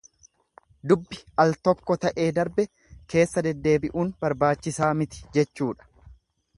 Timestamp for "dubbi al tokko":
0.91-1.97